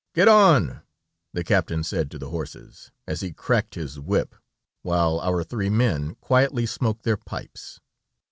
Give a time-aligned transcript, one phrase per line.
[0.15, 0.81] "Get on,"
[1.31, 4.33] the captain said to the horses, as he cracked his whip,
[4.81, 7.79] while our three men quietly smoked their pipes.